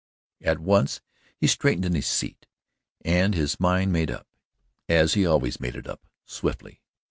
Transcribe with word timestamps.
At 0.41 0.57
once 0.57 0.99
he 1.37 1.45
straightened 1.45 1.85
in 1.85 1.93
his 1.93 2.07
seat, 2.07 2.47
and 3.05 3.35
his 3.35 3.59
mind 3.59 3.93
made 3.93 4.09
up, 4.09 4.25
as 4.89 5.13
he 5.13 5.27
always 5.27 5.59
made 5.59 5.75
it 5.75 5.85
up 5.85 6.01
swiftly. 6.25 6.81